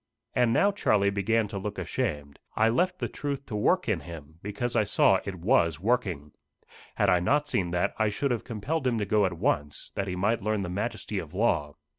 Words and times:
And 0.33 0.51
now 0.51 0.71
Charlie 0.71 1.11
began 1.11 1.47
to 1.49 1.59
look 1.59 1.77
ashamed. 1.77 2.39
I 2.55 2.69
left 2.69 2.97
the 2.97 3.07
truth 3.07 3.45
to 3.45 3.55
work 3.55 3.87
in 3.87 3.99
him, 3.99 4.39
because 4.41 4.75
I 4.75 4.83
saw 4.83 5.19
it 5.25 5.35
was 5.35 5.79
working. 5.79 6.31
Had 6.95 7.07
I 7.11 7.19
not 7.19 7.47
seen 7.47 7.69
that, 7.69 7.93
I 7.99 8.09
should 8.09 8.31
have 8.31 8.43
compelled 8.43 8.87
him 8.87 8.97
to 8.97 9.05
go 9.05 9.27
at 9.27 9.33
once, 9.37 9.91
that 9.93 10.07
he 10.07 10.15
might 10.15 10.41
learn 10.41 10.63
the 10.63 10.69
majesty 10.69 11.19
of 11.19 11.35
law. 11.35 11.75